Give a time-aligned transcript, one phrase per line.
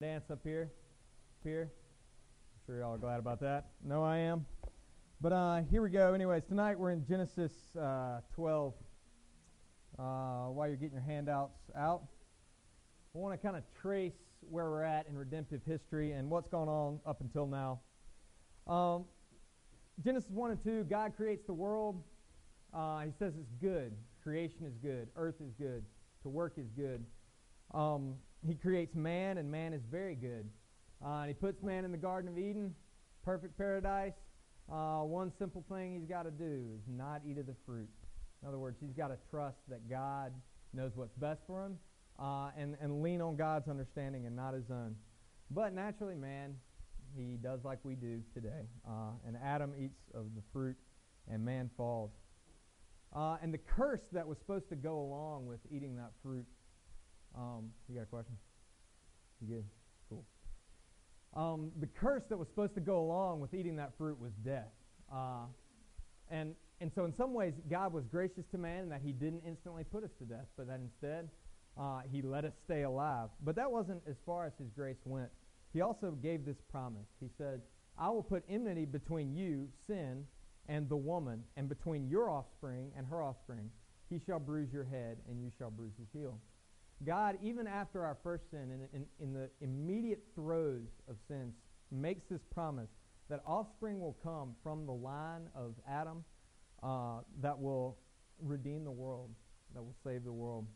[0.00, 0.70] dance up here.
[1.40, 1.72] Up here.
[1.72, 3.70] I'm sure y'all are glad about that.
[3.84, 4.46] No, I am.
[5.20, 6.14] But uh, here we go.
[6.14, 8.74] Anyways, tonight we're in Genesis uh, 12.
[9.98, 10.02] Uh,
[10.50, 12.02] while you're getting your handouts out,
[13.12, 14.12] I want to kind of trace
[14.48, 17.80] where we're at in redemptive history and what's gone on up until now.
[18.72, 19.04] Um,
[20.04, 22.00] Genesis 1 and 2, God creates the world.
[22.72, 23.94] Uh, he says it's good.
[24.22, 25.08] Creation is good.
[25.16, 25.82] Earth is good.
[26.22, 27.04] To work is good.
[27.74, 28.14] Um,
[28.46, 30.48] he creates man, and man is very good.
[31.04, 32.74] Uh, and he puts man in the Garden of Eden,
[33.24, 34.14] perfect paradise.
[34.70, 37.88] Uh, one simple thing he's got to do is not eat of the fruit.
[38.42, 40.32] In other words, he's got to trust that God
[40.72, 41.78] knows what's best for him
[42.18, 44.94] uh, and, and lean on God's understanding and not his own.
[45.50, 46.54] But naturally, man,
[47.16, 48.68] he does like we do today.
[48.86, 50.76] Uh, and Adam eats of the fruit,
[51.30, 52.10] and man falls.
[53.14, 56.44] Uh, and the curse that was supposed to go along with eating that fruit
[57.36, 58.36] um, you got a question?
[59.40, 59.64] You good?
[60.08, 60.24] Cool.
[61.34, 64.72] Um, the curse that was supposed to go along with eating that fruit was death.
[65.12, 65.46] Uh,
[66.30, 69.42] and, and so, in some ways, God was gracious to man in that he didn't
[69.46, 71.28] instantly put us to death, but that instead,
[71.78, 73.28] uh, he let us stay alive.
[73.44, 75.30] But that wasn't as far as his grace went.
[75.72, 77.06] He also gave this promise.
[77.20, 77.60] He said,
[77.98, 80.24] I will put enmity between you, sin,
[80.68, 83.70] and the woman, and between your offspring and her offspring.
[84.10, 86.38] He shall bruise your head, and you shall bruise his heel.
[87.06, 91.52] God, even after our first sin, in, in, in, the immediate throes of sin,
[91.90, 92.90] makes this promise
[93.30, 96.24] that offspring will come from the line of Adam
[96.82, 97.98] uh, that will
[98.42, 99.30] redeem the world,
[99.74, 100.66] that will save the world.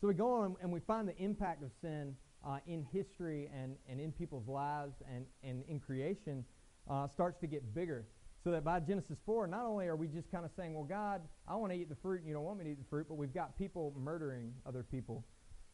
[0.00, 3.76] So we go on and we find the impact of sin uh, in history and,
[3.88, 6.44] and in people's lives and, and in creation
[6.88, 8.06] uh, starts to get bigger.
[8.42, 11.20] So that by Genesis 4, not only are we just kind of saying, well, God,
[11.46, 13.06] I want to eat the fruit and you don't want me to eat the fruit,
[13.08, 15.24] but we've got people murdering other people.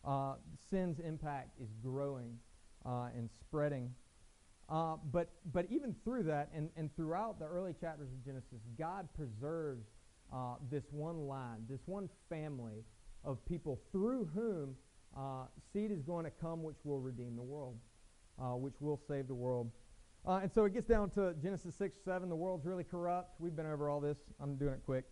[0.05, 0.34] Uh,
[0.70, 2.39] sin's impact is growing
[2.84, 3.95] uh, and spreading.
[4.69, 9.08] Uh, but, but even through that and, and throughout the early chapters of Genesis, God
[9.14, 9.86] preserves
[10.34, 12.85] uh, this one line, this one family
[13.24, 14.74] of people through whom
[15.17, 17.77] uh, seed is going to come which will redeem the world,
[18.41, 19.70] uh, which will save the world.
[20.27, 22.29] Uh, and so it gets down to Genesis 6, 7.
[22.29, 23.41] The world's really corrupt.
[23.41, 24.19] We've been over all this.
[24.41, 25.05] I'm doing it quick.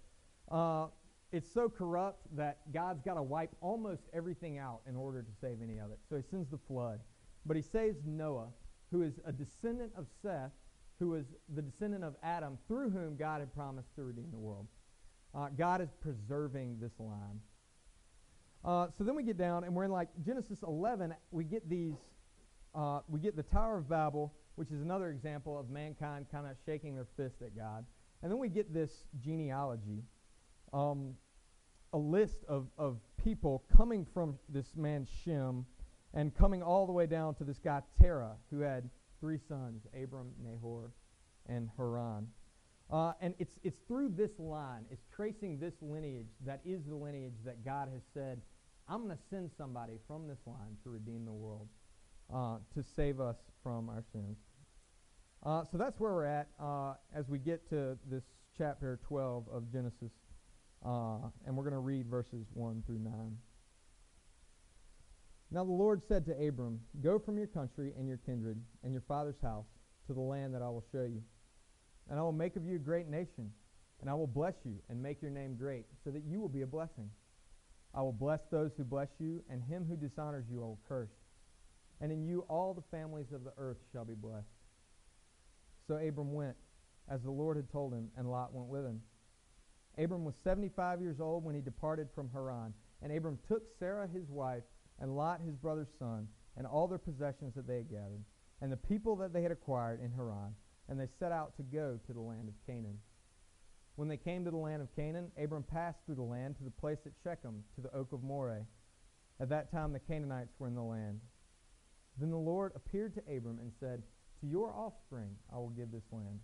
[0.50, 0.86] Uh,
[1.30, 5.58] it's so corrupt that God's got to wipe almost everything out in order to save
[5.62, 6.00] any of it.
[6.08, 6.98] So he sends the flood.
[7.46, 8.48] But he saves Noah,
[8.90, 10.52] who is a descendant of Seth,
[10.98, 14.66] who is the descendant of Adam, through whom God had promised to redeem the world.
[15.32, 17.40] Uh, God is preserving this line.
[18.64, 21.14] Uh, so then we get down, and we're in like Genesis 11.
[21.30, 21.94] We get these,
[22.74, 26.56] uh, we get the Tower of Babel, which is another example of mankind kind of
[26.64, 27.84] shaking their fist at God.
[28.22, 30.02] And then we get this genealogy,
[30.72, 31.14] um,
[31.92, 35.66] a list of, of people coming from this man Shem
[36.14, 38.88] and coming all the way down to this guy Terah, who had
[39.20, 40.92] three sons, Abram, Nahor,
[41.48, 42.28] and Haran.
[42.90, 47.34] Uh, and it's, it's through this line, it's tracing this lineage that is the lineage
[47.44, 48.40] that God has said,
[48.88, 51.68] I'm going to send somebody from this line to redeem the world
[52.32, 54.36] uh, to save us from our sins.
[55.44, 58.22] Uh, so that's where we're at uh, as we get to this
[58.56, 60.10] chapter 12 of Genesis.
[60.84, 63.12] Uh, and we're going to read verses 1 through 9.
[65.50, 69.02] Now the Lord said to Abram, Go from your country and your kindred and your
[69.06, 69.66] father's house
[70.06, 71.22] to the land that I will show you.
[72.08, 73.50] And I will make of you a great nation,
[74.00, 76.62] and I will bless you and make your name great, so that you will be
[76.62, 77.08] a blessing.
[77.94, 81.10] I will bless those who bless you, and him who dishonors you I will curse
[82.00, 84.46] and in you all the families of the earth shall be blessed.
[85.86, 86.56] So Abram went,
[87.08, 89.00] as the Lord had told him, and Lot went with him.
[89.98, 92.74] Abram was 75 years old when he departed from Haran.
[93.02, 94.62] And Abram took Sarah his wife,
[94.98, 98.24] and Lot his brother's son, and all their possessions that they had gathered,
[98.60, 100.54] and the people that they had acquired in Haran,
[100.88, 102.98] and they set out to go to the land of Canaan.
[103.96, 106.70] When they came to the land of Canaan, Abram passed through the land to the
[106.70, 108.66] place at Shechem, to the oak of Moreh.
[109.38, 111.20] At that time the Canaanites were in the land.
[112.18, 114.02] Then the Lord appeared to Abram and said,
[114.44, 116.40] To your offspring I will give this land.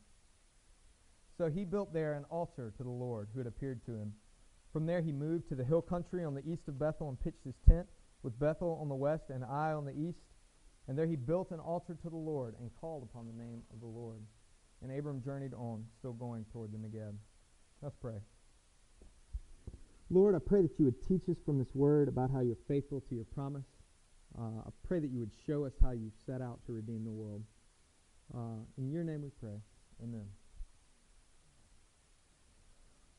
[1.37, 4.15] So he built there an altar to the Lord who had appeared to him.
[4.73, 7.45] From there he moved to the hill country on the east of Bethel and pitched
[7.45, 7.87] his tent,
[8.23, 10.21] with Bethel on the west and Ai on the east.
[10.89, 13.81] And there he built an altar to the Lord and called upon the name of
[13.81, 14.23] the Lord.
[14.83, 17.15] And Abram journeyed on, still going toward the Negeb.
[17.83, 18.17] Let's pray.
[20.09, 23.03] Lord, I pray that you would teach us from this word about how you're faithful
[23.11, 23.67] to your promise.
[24.39, 27.11] Uh, I pray that you would show us how you set out to redeem the
[27.11, 27.43] world.
[28.35, 29.61] Uh, in your name we pray.
[30.03, 30.27] Amen.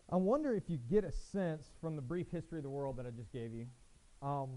[0.10, 3.06] I wonder if you get a sense from the brief history of the world that
[3.06, 3.66] I just gave you.
[4.22, 4.50] Um,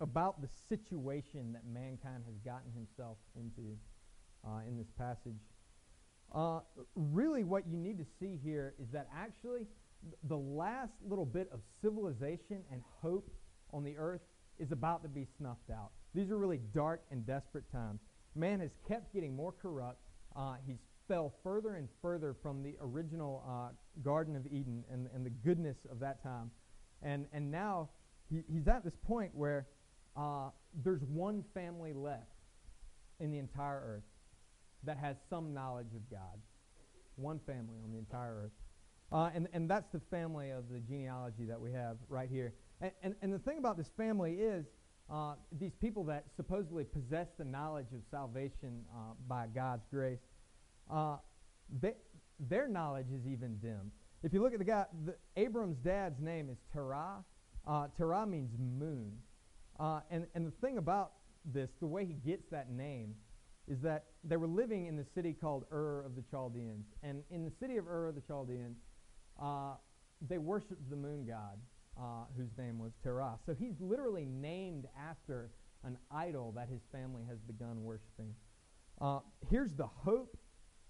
[0.00, 3.76] about the situation that mankind has gotten himself into
[4.46, 5.38] uh, in this passage.
[6.34, 6.60] Uh,
[6.96, 9.66] really, what you need to see here is that actually
[10.24, 13.30] the last little bit of civilization and hope
[13.72, 14.20] on the earth
[14.58, 15.90] is about to be snuffed out.
[16.14, 18.00] These are really dark and desperate times.
[18.34, 20.00] Man has kept getting more corrupt.
[20.36, 23.68] Uh, he's fell further and further from the original uh,
[24.02, 26.50] Garden of Eden and, and the goodness of that time.
[27.02, 27.90] And, and now
[28.30, 29.66] he, he's at this point where
[30.16, 30.48] uh,
[30.82, 32.22] there's one family left
[33.20, 34.04] in the entire earth
[34.84, 36.38] that has some knowledge of God.
[37.16, 38.52] One family on the entire earth.
[39.12, 42.54] Uh, and, and that's the family of the genealogy that we have right here.
[42.80, 44.66] And, and, and the thing about this family is
[45.10, 50.18] uh, these people that supposedly possess the knowledge of salvation uh, by God's grace,
[50.90, 51.16] uh,
[51.80, 51.94] they,
[52.48, 53.90] their knowledge is even dim.
[54.22, 57.22] If you look at the guy, the, Abram's dad's name is Terah.
[57.66, 59.12] Uh, Terah means moon.
[59.78, 61.12] Uh, and, and the thing about
[61.44, 63.14] this, the way he gets that name,
[63.68, 66.86] is that they were living in the city called Ur of the Chaldeans.
[67.02, 68.76] And in the city of Ur of the Chaldeans,
[69.42, 69.74] uh,
[70.26, 71.58] they worshiped the moon god,
[71.98, 73.38] uh, whose name was Terah.
[73.46, 75.50] So he's literally named after
[75.84, 78.34] an idol that his family has begun worshiping.
[79.00, 79.20] Uh,
[79.50, 80.36] here's the hope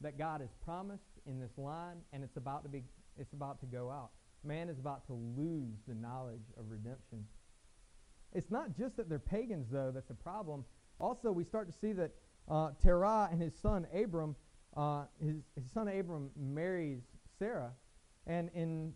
[0.01, 2.85] that God has promised in this line, and it's about to be
[3.19, 4.11] it's about to go out.
[4.43, 7.25] Man is about to lose the knowledge of redemption.
[8.33, 10.65] It's not just that they're pagans, though, that's a problem.
[11.01, 12.11] Also, we start to see that
[12.51, 14.35] uh, Terah and his son Abram,
[14.77, 17.03] uh, his, his son Abram marries
[17.39, 17.73] Sarah,
[18.27, 18.93] and in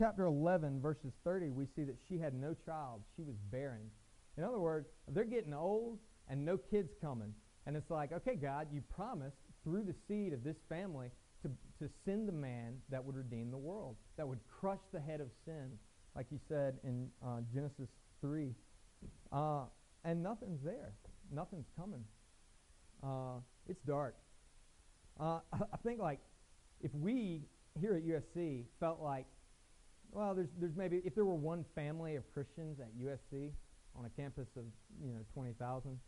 [0.00, 3.02] chapter 11, verses 30, we see that she had no child.
[3.16, 3.90] She was barren.
[4.38, 7.34] In other words, they're getting old and no kids coming.
[7.66, 11.10] And it's like, okay, God, you promised through the seed of this family
[11.42, 11.48] to,
[11.78, 15.28] to send the man that would redeem the world, that would crush the head of
[15.44, 15.70] sin,
[16.16, 17.88] like you said in uh, Genesis
[18.22, 18.54] 3.
[19.30, 19.64] Uh,
[20.04, 20.94] and nothing's there.
[21.30, 22.04] Nothing's coming.
[23.02, 24.16] Uh, it's dark.
[25.20, 26.20] Uh, I think like
[26.80, 27.42] if we
[27.78, 29.26] here at USC felt like,
[30.12, 33.50] well, there's there's maybe if there were one family of Christians at USC
[33.96, 34.64] on a campus of
[35.02, 35.98] you know 20,000,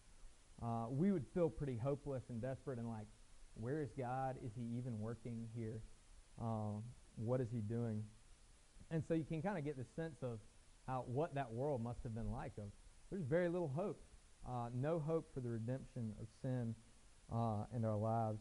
[0.63, 3.07] uh, we would feel pretty hopeless and desperate and like,
[3.55, 4.37] where is God?
[4.45, 5.81] Is He even working here?
[6.41, 6.81] Uh,
[7.17, 8.03] what is He doing?
[8.91, 10.39] And so you can kind of get the sense of
[10.87, 12.53] how what that world must have been like.
[12.59, 12.65] Of
[13.11, 14.03] there's very little hope,
[14.49, 16.75] uh, no hope for the redemption of sin
[17.33, 18.41] uh, in our lives.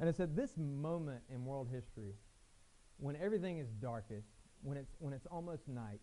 [0.00, 2.14] And it's at this moment in world history,
[2.98, 4.26] when everything is darkest,
[4.64, 6.00] when it's when it's almost night,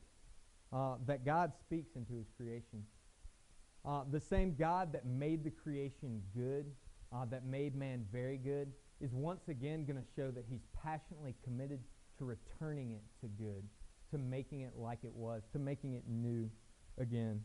[0.72, 2.84] uh, that God speaks into His creation.
[3.84, 6.72] Uh, the same God that made the creation good
[7.14, 8.72] uh, that made man very good
[9.02, 11.80] is once again going to show that he's passionately committed
[12.20, 13.64] to returning it to good,
[14.12, 16.50] to making it like it was, to making it new
[17.00, 17.42] again.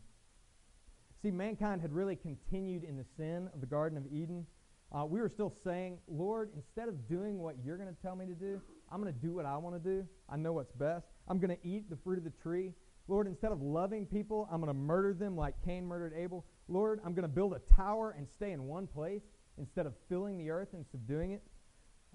[1.22, 4.46] See, mankind had really continued in the sin of the Garden of Eden.
[4.92, 8.26] Uh, we were still saying, Lord, instead of doing what you're going to tell me
[8.26, 8.60] to do,
[8.90, 10.06] I'm going to do what I want to do.
[10.28, 11.06] I know what's best.
[11.28, 12.72] I'm going to eat the fruit of the tree.
[13.08, 16.44] Lord, instead of loving people, I'm going to murder them like Cain murdered Abel.
[16.68, 19.22] Lord, I'm going to build a tower and stay in one place
[19.58, 21.42] instead of filling the earth and subduing it.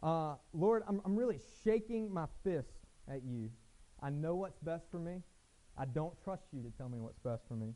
[0.04, 2.74] Uh, Lord, I'm, I'm really shaking my fist
[3.08, 3.50] at you.
[4.02, 5.22] I know what's best for me.
[5.78, 7.74] I don't trust you to tell me what's best for me.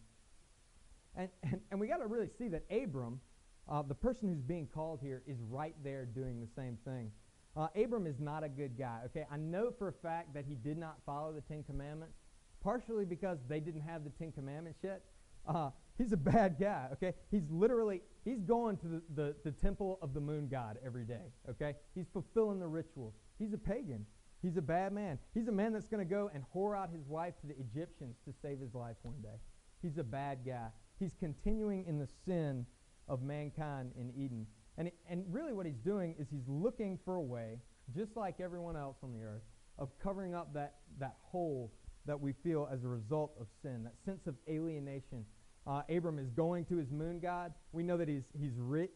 [1.15, 3.21] And, and, and we got to really see that Abram,
[3.69, 7.11] uh, the person who's being called here, is right there doing the same thing.
[7.57, 8.99] Uh, Abram is not a good guy.
[9.05, 12.15] Okay, I know for a fact that he did not follow the Ten Commandments,
[12.61, 15.03] partially because they didn't have the Ten Commandments yet.
[15.47, 17.13] Uh, he's a bad guy, okay?
[17.31, 21.31] He's literally, he's going to the, the, the temple of the moon god every day,
[21.49, 21.75] okay?
[21.93, 23.13] He's fulfilling the rituals.
[23.39, 24.05] He's a pagan.
[24.41, 25.17] He's a bad man.
[25.33, 28.17] He's a man that's going to go and whore out his wife to the Egyptians
[28.25, 29.39] to save his life one day.
[29.81, 30.67] He's a bad guy.
[30.99, 32.65] He's continuing in the sin
[33.07, 34.45] of mankind in Eden.
[34.77, 37.59] And, and really what he's doing is he's looking for a way,
[37.95, 39.43] just like everyone else on the earth,
[39.77, 41.71] of covering up that, that hole
[42.05, 45.25] that we feel as a result of sin, that sense of alienation
[45.67, 47.53] uh, Abram is going to his moon god.
[47.71, 48.93] We know that he's, he's rich,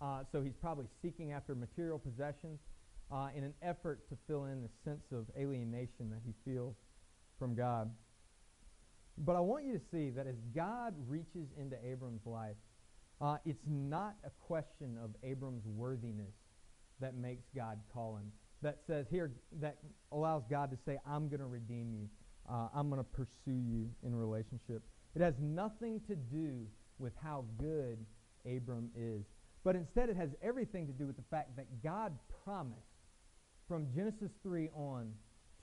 [0.00, 2.58] uh, so he's probably seeking after material possessions
[3.12, 6.74] uh, in an effort to fill in the sense of alienation that he feels
[7.38, 7.90] from God.
[9.18, 12.56] But I want you to see that as God reaches into Abram's life,
[13.20, 16.34] uh, it's not a question of Abram's worthiness
[17.00, 18.30] that makes God call him.
[18.62, 19.78] That says here, that
[20.12, 22.08] allows God to say, I'm going to redeem you.
[22.50, 24.82] Uh, I'm going to pursue you in relationship.
[25.14, 26.66] It has nothing to do
[26.98, 27.98] with how good
[28.44, 29.22] Abram is.
[29.64, 32.12] But instead, it has everything to do with the fact that God
[32.44, 32.80] promised
[33.68, 35.12] from Genesis 3 on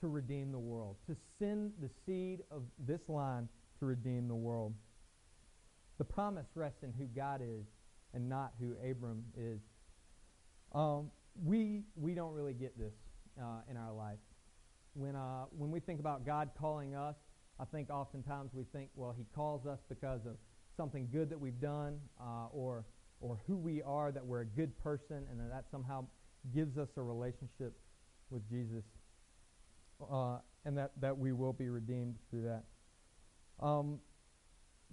[0.00, 3.48] to redeem the world, to send the seed of this line
[3.80, 4.74] to redeem the world.
[5.98, 7.64] The promise rests in who God is
[8.14, 9.60] and not who Abram is.
[10.72, 11.10] Um,
[11.44, 12.94] we we don't really get this
[13.40, 14.18] uh, in our life.
[14.94, 17.16] When uh, when we think about God calling us,
[17.60, 20.36] I think oftentimes we think, well, He calls us because of
[20.76, 22.84] something good that we've done, uh, or
[23.20, 26.06] or who we are, that we're a good person, and that, that somehow
[26.54, 27.74] gives us a relationship
[28.30, 28.84] with Jesus,
[30.10, 32.64] uh, and that that we will be redeemed through that.
[33.64, 33.98] Um,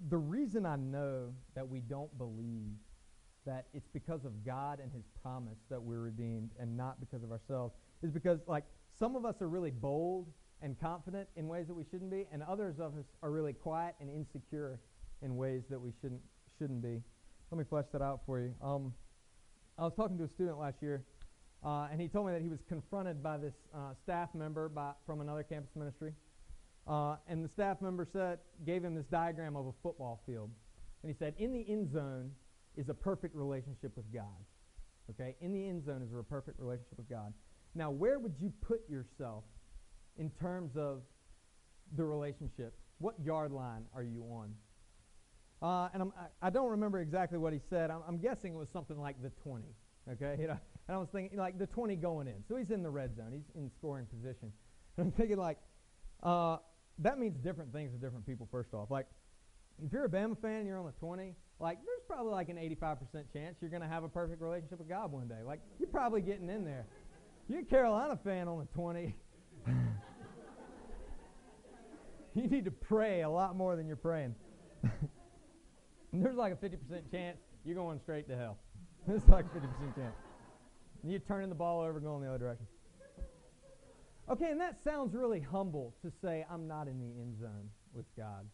[0.08, 2.76] the reason I know that we don't believe
[3.46, 7.30] that it's because of God and His promise that we're redeemed and not because of
[7.30, 8.64] ourselves is because, like,
[8.98, 10.28] some of us are really bold
[10.62, 13.94] and confident in ways that we shouldn't be, and others of us are really quiet
[14.00, 14.80] and insecure
[15.22, 16.20] in ways that we shouldn't
[16.58, 17.02] shouldn't be.
[17.50, 18.54] Let me flesh that out for you.
[18.62, 18.94] Um,
[19.78, 21.04] I was talking to a student last year,
[21.64, 24.92] uh, and he told me that he was confronted by this uh, staff member by,
[25.04, 26.12] from another campus ministry,
[26.86, 30.50] uh, and the staff member said gave him this diagram of a football field,
[31.02, 32.30] and he said, in the end zone
[32.76, 34.44] is a perfect relationship with God.
[35.10, 37.32] Okay, in the end zone is a perfect relationship with God.
[37.74, 39.44] Now, where would you put yourself
[40.16, 41.02] in terms of
[41.96, 42.74] the relationship?
[42.98, 44.54] What yard line are you on?
[45.60, 47.90] Uh, and I'm, I, I don't remember exactly what he said.
[47.90, 49.64] I'm, I'm guessing it was something like the 20.
[50.12, 52.44] Okay, you know, and I was thinking like the 20 going in.
[52.48, 53.32] So he's in the red zone.
[53.32, 54.52] He's in scoring position.
[54.96, 55.58] And I'm thinking like,
[56.22, 56.58] uh,
[56.98, 58.48] that means different things to different people.
[58.50, 59.06] First off, like
[59.84, 62.56] if you're a Bama fan and you're on the 20, like there's probably like an
[62.56, 65.42] 85% chance you're going to have a perfect relationship with God one day.
[65.44, 66.86] Like you're probably getting in there.
[67.48, 69.14] You're a Carolina fan on the 20.
[72.34, 74.34] you need to pray a lot more than you're praying.
[76.12, 78.58] there's like a 50% chance you're going straight to hell.
[79.06, 80.14] There's like a 50% chance.
[81.02, 82.66] You're turning the ball over and going the other direction.
[84.30, 88.06] Okay, and that sounds really humble to say, I'm not in the end zone with
[88.16, 88.46] God.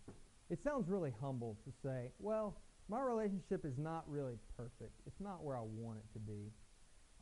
[0.51, 2.57] It sounds really humble to say, well,
[2.89, 5.01] my relationship is not really perfect.
[5.07, 6.51] It's not where I want it to be.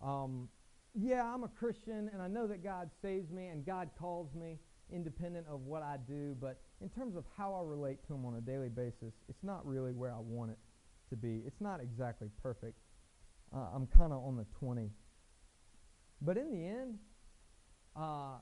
[0.03, 0.49] Um,
[0.95, 4.59] yeah, I'm a Christian, and I know that God saves me and God calls me
[4.91, 8.37] independent of what I do, but in terms of how I relate to Him on
[8.37, 10.59] a daily basis, it's not really where I want it
[11.11, 11.43] to be.
[11.47, 12.79] It's not exactly perfect.
[13.55, 14.91] Uh, I'm kind of on the 20.
[16.23, 16.99] But in the end,
[17.99, 18.39] uh,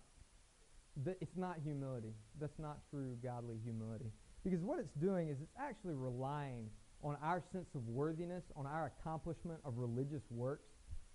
[1.21, 2.15] it's not humility.
[2.41, 4.13] That's not true godly humility.
[4.45, 6.69] Because what it's doing is it's actually relying
[7.03, 10.69] on our sense of worthiness, on our accomplishment of religious works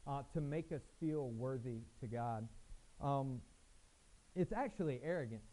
[0.08, 2.48] uh, to make us feel worthy to God.
[3.02, 3.42] Um,
[4.36, 5.44] it's actually arrogance.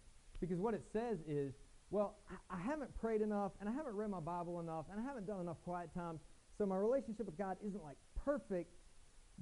[0.41, 1.53] Because what it says is,
[1.91, 5.05] well, I, I haven't prayed enough, and I haven't read my Bible enough, and I
[5.05, 6.21] haven't done enough quiet times,
[6.57, 8.71] so my relationship with God isn't like perfect.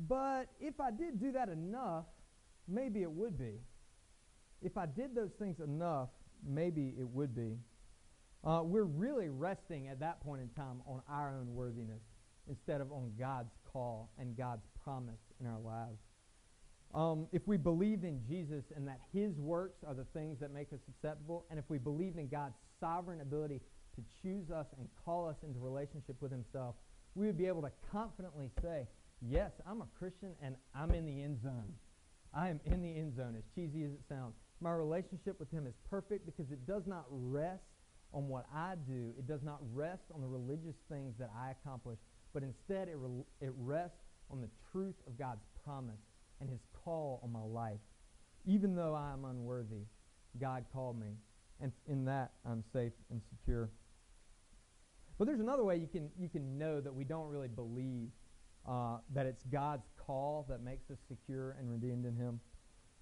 [0.08, 2.04] But if I did do that enough,
[2.68, 3.60] maybe it would be.
[4.62, 6.08] If I did those things enough,
[6.46, 7.58] maybe it would be.
[8.44, 12.02] Uh, we're really resting at that point in time on our own worthiness
[12.48, 15.98] instead of on God's call and God's promise in our lives.
[16.94, 20.72] Um, if we believed in Jesus and that his works are the things that make
[20.72, 23.60] us acceptable, and if we believed in God's sovereign ability
[23.96, 26.76] to choose us and call us into relationship with himself,
[27.14, 28.86] we would be able to confidently say,
[29.20, 31.72] yes, I'm a Christian and I'm in the end zone.
[32.36, 34.34] I am in the end zone, as cheesy as it sounds.
[34.60, 37.64] My relationship with him is perfect because it does not rest
[38.12, 39.12] on what I do.
[39.18, 41.98] It does not rest on the religious things that I accomplish,
[42.34, 43.96] but instead it, re- it rests
[44.30, 46.00] on the truth of God's promise
[46.40, 47.80] and his call on my life.
[48.44, 49.86] Even though I am unworthy,
[50.38, 51.16] God called me,
[51.60, 53.70] and in that I'm safe and secure.
[55.18, 58.10] But there's another way you can, you can know that we don't really believe
[58.68, 62.40] uh, that it's God's call that makes us secure and redeemed in him.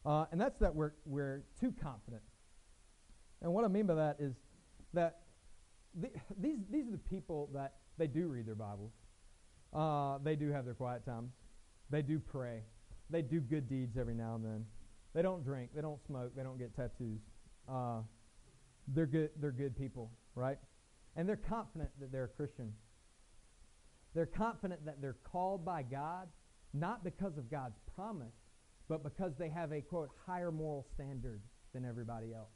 [0.07, 2.23] Uh, and that's that we're, we're too confident.
[3.43, 4.35] And what I mean by that is
[4.93, 5.21] that
[5.95, 8.93] the, these, these are the people that they do read their Bibles.
[9.73, 11.31] Uh, they do have their quiet times.
[11.91, 12.63] They do pray.
[13.11, 14.65] They do good deeds every now and then.
[15.15, 15.71] They don't drink.
[15.75, 16.33] They don't smoke.
[16.37, 17.21] They don't get tattoos.
[17.69, 18.01] Uh,
[18.89, 19.31] they're good.
[19.41, 20.59] They're good people, right?
[21.17, 22.73] And they're confident that they're a Christian.
[24.15, 26.29] They're confident that they're called by God,
[26.75, 28.35] not because of God's promise,
[28.89, 31.41] but because they have a quote higher moral standard
[31.73, 32.51] than everybody else.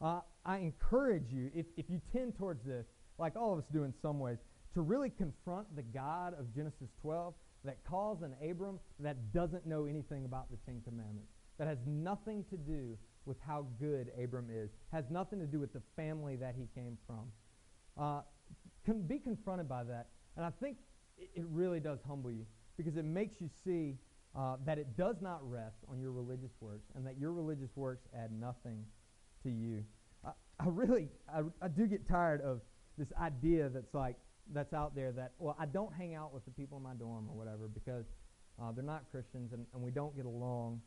[0.00, 2.86] Uh, I encourage you, if, if you tend towards this,
[3.18, 4.38] like all of us do in some ways,
[4.74, 9.84] to really confront the God of Genesis 12 that calls an Abram that doesn't know
[9.84, 14.70] anything about the Ten Commandments, that has nothing to do with how good Abram is,
[14.92, 17.30] has nothing to do with the family that he came from.
[17.98, 18.22] Uh,
[18.84, 20.06] can be confronted by that,
[20.36, 20.78] and I think
[21.18, 22.46] it, it really does humble you
[22.76, 23.96] because it makes you see
[24.36, 28.06] uh, that it does not rest on your religious works and that your religious works
[28.16, 28.84] add nothing
[29.42, 29.84] to you.
[30.24, 32.60] I, I really, I, I do get tired of
[32.96, 34.16] this idea that's like,
[34.52, 37.28] that's out there that, well, I don't hang out with the people in my dorm
[37.28, 38.04] or whatever because
[38.60, 40.80] uh, they're not Christians and, and we don't get along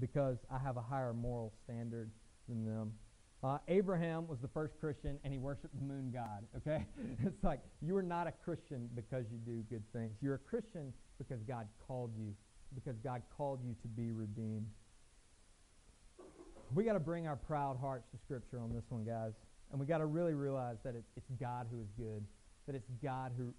[0.00, 2.10] because I have a higher moral standard
[2.48, 2.92] than them.
[3.44, 6.86] Uh, Abraham was the first Christian and he worshiped the moon god, okay?
[7.22, 10.12] it's like you are not a Christian because you do good things.
[10.22, 12.32] You're a Christian because God called you,
[12.74, 14.66] because God called you to be redeemed.
[16.74, 19.32] We got to bring our proud hearts to Scripture on this one, guys.
[19.70, 22.24] And we got to really realize that it, it's God who is good,
[22.66, 23.52] that it's God who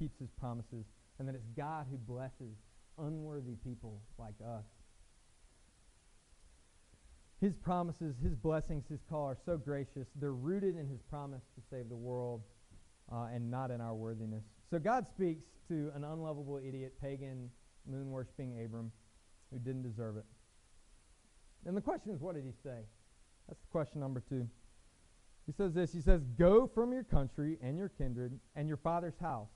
[0.00, 0.84] keeps his promises,
[1.20, 2.56] and that it's God who blesses
[2.98, 4.64] unworthy people like us.
[7.42, 10.06] His promises, his blessings, his call are so gracious.
[10.14, 12.42] They're rooted in his promise to save the world
[13.12, 14.44] uh, and not in our worthiness.
[14.70, 17.50] So God speaks to an unlovable idiot, pagan,
[17.90, 18.92] moon worshiping Abram
[19.52, 20.24] who didn't deserve it.
[21.66, 22.78] And the question is, what did he say?
[23.48, 24.48] That's the question number two.
[25.44, 29.18] He says this He says, Go from your country and your kindred and your father's
[29.20, 29.50] house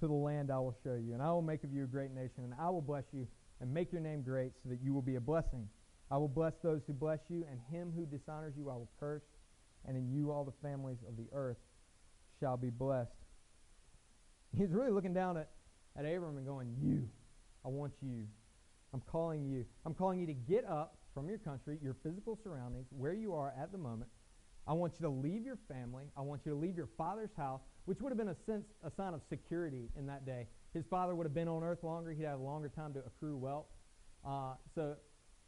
[0.00, 2.10] to the land I will show you, and I will make of you a great
[2.10, 3.28] nation, and I will bless you
[3.60, 5.68] and make your name great so that you will be a blessing.
[6.12, 9.22] I will bless those who bless you, and him who dishonors you I will curse,
[9.86, 11.56] and in you all the families of the earth
[12.38, 13.10] shall be blessed.
[14.56, 15.48] He's really looking down at,
[15.96, 17.08] at Abram and going, You,
[17.64, 18.26] I want you.
[18.92, 19.64] I'm calling you.
[19.86, 23.52] I'm calling you to get up from your country, your physical surroundings, where you are
[23.58, 24.10] at the moment,
[24.66, 26.04] I want you to leave your family.
[26.16, 28.90] I want you to leave your father's house, which would have been a, sense, a
[28.96, 30.46] sign of security in that day.
[30.72, 32.12] His father would have been on earth longer.
[32.12, 33.66] He'd have a longer time to accrue wealth.
[34.24, 34.94] Uh, so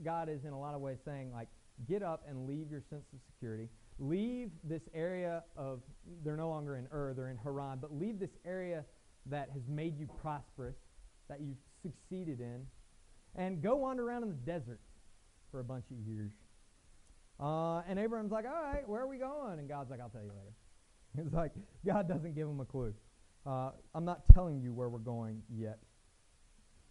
[0.03, 1.49] God is in a lot of ways saying, like,
[1.89, 3.69] get up and leave your sense of security.
[3.99, 5.81] Leave this area of,
[6.25, 8.85] they're no longer in Ur, they're in Haran, but leave this area
[9.27, 10.77] that has made you prosperous,
[11.29, 12.67] that you've succeeded in,
[13.37, 14.81] and go wander around in the desert
[15.51, 16.33] for a bunch of years.
[17.41, 19.59] Uh, and Abraham's like, all right, where are we going?
[19.59, 20.55] And God's like, I'll tell you later.
[21.17, 21.53] It's like,
[21.87, 22.93] God doesn't give him a clue.
[23.47, 25.79] Uh, I'm not telling you where we're going yet.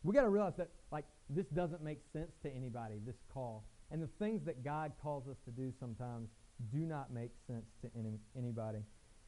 [0.03, 3.65] We got to realize that, like, this doesn't make sense to anybody, this call.
[3.91, 6.30] And the things that God calls us to do sometimes
[6.71, 8.80] do not make sense to any, anybody.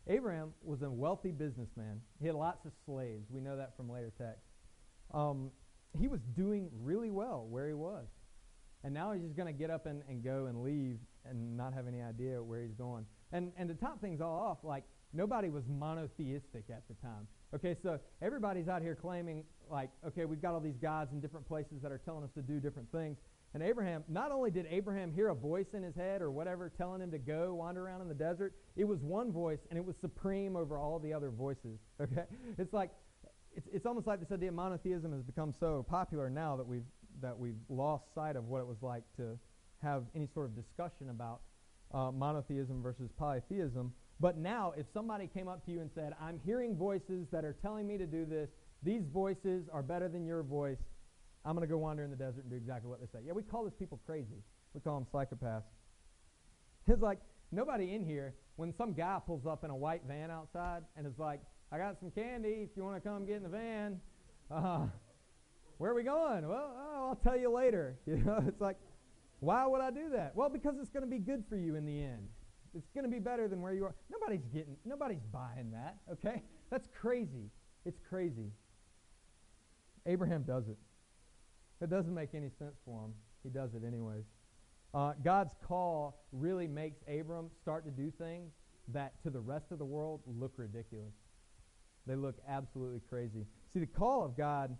[0.07, 1.99] Abraham was a wealthy businessman.
[2.19, 3.25] He had lots of slaves.
[3.29, 4.45] We know that from later text.
[5.13, 5.51] Um,
[5.97, 8.05] he was doing really well where he was.
[8.85, 11.73] And now he's just going to get up and, and go and leave and not
[11.73, 13.03] have any idea where he's going.
[13.31, 17.27] And, and to top things all off, like, nobody was monotheistic at the time.
[17.55, 21.47] Okay, so everybody's out here claiming, like, okay, we've got all these gods in different
[21.47, 23.17] places that are telling us to do different things.
[23.55, 27.01] And Abraham, not only did Abraham hear a voice in his head or whatever telling
[27.01, 29.95] him to go wander around in the desert, it was one voice and it was
[29.99, 31.79] supreme over all the other voices.
[32.01, 32.25] Okay?
[32.59, 32.91] It's like,
[33.55, 36.83] it's, it's almost like this idea of monotheism has become so popular now that we've
[37.25, 39.37] that we've lost sight of what it was like to
[39.81, 41.41] have any sort of discussion about
[41.91, 43.91] uh, monotheism versus polytheism.
[44.19, 47.55] But now, if somebody came up to you and said, I'm hearing voices that are
[47.61, 48.49] telling me to do this,
[48.83, 50.77] these voices are better than your voice,
[51.43, 53.23] I'm going to go wander in the desert and do exactly what they say.
[53.25, 54.43] Yeah, we call these people crazy.
[54.73, 55.63] We call them psychopaths.
[56.87, 57.19] It's like
[57.51, 61.17] nobody in here, when some guy pulls up in a white van outside and is
[61.17, 63.99] like, I got some candy if you want to come get in the van.
[64.51, 64.85] Uh,
[65.77, 66.47] where are we going?
[66.47, 67.97] Well, oh, I'll tell you later.
[68.07, 68.77] You know, it's like,
[69.39, 70.35] why would I do that?
[70.35, 72.27] Well, because it's going to be good for you in the end.
[72.75, 73.95] It's going to be better than where you are.
[74.11, 76.41] Nobody's getting, nobody's buying that, okay?
[76.71, 77.49] That's crazy.
[77.85, 78.51] It's crazy.
[80.05, 80.77] Abraham does it.
[81.81, 83.13] It doesn't make any sense for him.
[83.43, 84.25] He does it anyways.
[84.93, 88.53] Uh, God's call really makes Abram start to do things
[88.93, 91.13] that to the rest of the world look ridiculous.
[92.07, 93.45] They look absolutely crazy.
[93.73, 94.75] See, the call of God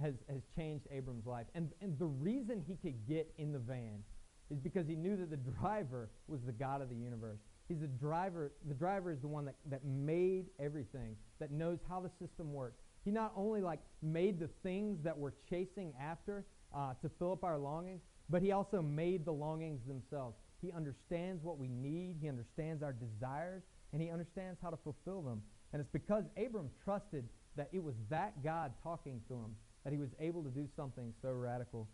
[0.00, 1.46] has, has changed Abram's life.
[1.54, 4.02] And, and the reason he could get in the van
[4.50, 7.38] is because he knew that the driver was the God of the universe.
[7.68, 8.52] He's the driver.
[8.68, 12.78] The driver is the one that, that made everything, that knows how the system works.
[13.04, 17.44] He not only like made the things that we're chasing after uh, to fill up
[17.44, 20.36] our longings, but he also made the longings themselves.
[20.60, 22.16] He understands what we need.
[22.20, 25.42] He understands our desires, and he understands how to fulfill them.
[25.72, 29.54] And it's because Abram trusted that it was that God talking to him
[29.86, 31.86] that he was able to do something so radical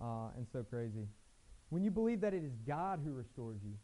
[0.00, 1.08] uh, and so crazy.
[1.70, 3.74] When you believe that it is God who restores you,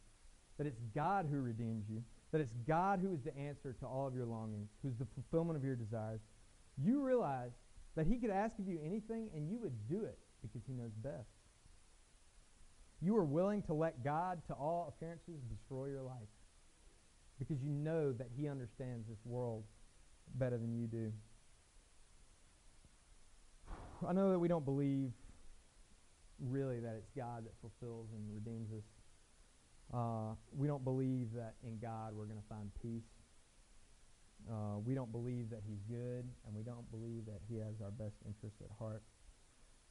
[0.57, 2.01] that it's God who redeems you,
[2.31, 5.57] that it's God who is the answer to all of your longings, who's the fulfillment
[5.57, 6.21] of your desires,
[6.81, 7.51] you realize
[7.97, 10.93] that he could ask of you anything and you would do it because he knows
[11.03, 11.27] best.
[13.03, 16.31] You are willing to let God, to all appearances, destroy your life
[17.41, 19.65] because you know that he understands this world
[20.37, 21.13] better than you do.
[24.05, 25.11] I know that we don't believe
[26.39, 28.85] really that it's God that fulfills and redeems us.
[29.95, 33.09] Uh, we don't believe that in God we're going to find peace.
[34.51, 37.91] Uh, we don't believe that he's good, and we don't believe that he has our
[37.91, 39.03] best interests at heart.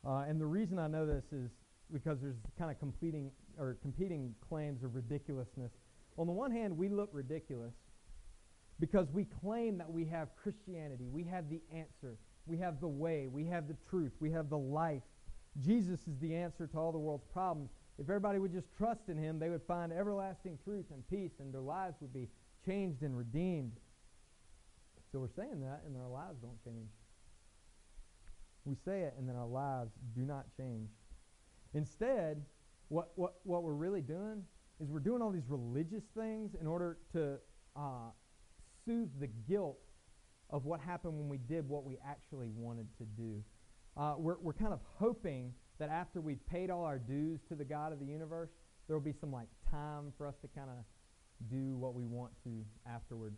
[0.06, 1.50] Uh, and the reason I know this is
[1.92, 5.72] because there's kind of competing or competing claims of ridiculousness.
[6.18, 7.74] On the one hand, we look ridiculous
[8.80, 13.28] because we claim that we have Christianity, we have the answer, we have the way,
[13.28, 15.02] we have the truth, we have the life.
[15.62, 17.70] Jesus is the answer to all the world's problems.
[17.98, 21.54] If everybody would just trust in him, they would find everlasting truth and peace, and
[21.54, 22.28] their lives would be
[22.66, 23.78] changed and redeemed.
[25.12, 26.90] So we're saying that, and our lives don't change.
[28.66, 30.90] We say it, and then our lives do not change.
[31.74, 32.44] Instead,
[32.90, 34.44] what, what, what we're really doing
[34.82, 37.38] is we're doing all these religious things in order to
[37.78, 38.10] uh,
[38.86, 39.78] soothe the guilt
[40.50, 43.44] of what happened when we did what we actually wanted to do.
[43.98, 47.66] Uh, we're, we're kind of hoping that after we've paid all our dues to the
[47.66, 48.50] God of the universe,
[48.88, 50.84] there will be some like time for us to kind of
[51.50, 53.38] do what we want to afterwards.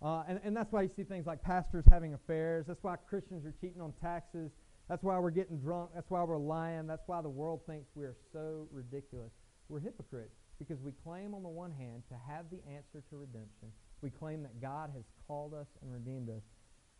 [0.00, 2.64] Uh, and, and that's why you see things like pastors having affairs.
[2.66, 4.50] That's why Christians are cheating on taxes.
[4.88, 5.90] That's why we're getting drunk.
[5.94, 6.86] That's why we're lying.
[6.86, 9.30] That's why the world thinks we're so ridiculous.
[9.68, 13.68] We're hypocrites because we claim, on the one hand, to have the answer to redemption.
[14.02, 16.42] We claim that God has called us and redeemed us.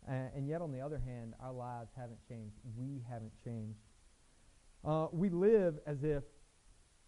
[0.07, 2.55] And yet, on the other hand, our lives haven't changed.
[2.77, 3.79] We haven't changed.
[4.83, 6.23] Uh, we live as if,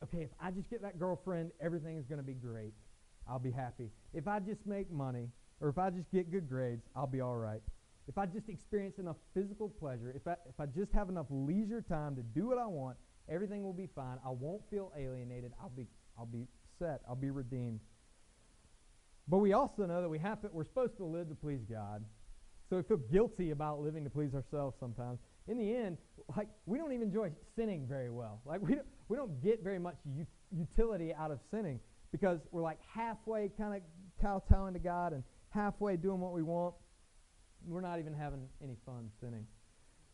[0.03, 2.73] okay, if I just get that girlfriend, everything is going to be great.
[3.27, 3.89] I'll be happy.
[4.13, 5.29] If I just make money,
[5.60, 7.62] or if I just get good grades, I'll be all right.
[8.08, 11.81] If I just experience enough physical pleasure, if I, if I just have enough leisure
[11.81, 14.19] time to do what I want, everything will be fine.
[14.25, 15.51] I won't feel alienated.
[15.62, 16.47] I'll be, I'll be
[16.79, 17.01] set.
[17.10, 17.79] I'll be redeemed.
[19.27, 22.03] But we also know that we have to, we're supposed to live to please God.
[22.69, 25.19] So we feel guilty about living to please ourselves sometimes.
[25.47, 25.97] In the end,
[26.35, 28.41] like we don't even enjoy sinning very well.
[28.45, 29.95] Like we don't, we don't get very much
[30.51, 31.79] utility out of sinning
[32.11, 33.81] because we're like halfway kind of
[34.21, 36.73] kowtowing to God and halfway doing what we want.
[37.67, 39.45] We're not even having any fun sinning.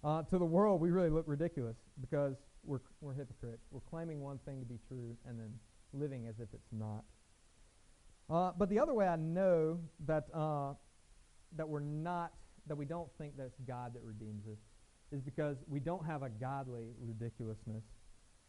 [0.04, 3.62] Uh, to the world, we really look ridiculous because we're, we're hypocrites.
[3.72, 5.54] We're claiming one thing to be true and then
[5.94, 7.04] living as if it's not.
[8.32, 10.74] Uh, but the other way I know that, uh,
[11.58, 12.32] that we're not,
[12.68, 14.60] that we don't think that it's God that redeems us
[15.12, 17.84] is because we don't have a godly ridiculousness.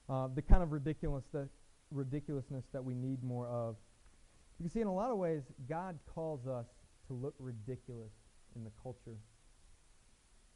[0.09, 1.49] Uh, the kind of ridiculous that,
[1.91, 3.75] ridiculousness that we need more of.
[4.59, 6.67] You can see in a lot of ways, God calls us
[7.09, 8.13] to look ridiculous
[8.55, 9.19] in the culture.